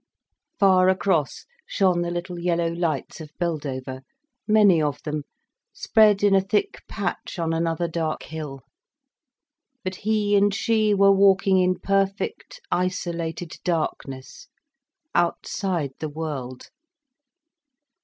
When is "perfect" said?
11.77-12.59